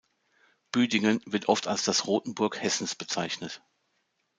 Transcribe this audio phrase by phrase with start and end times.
[0.71, 3.61] Büdingen wird oft als das Rothenburg Hessens bezeichnet.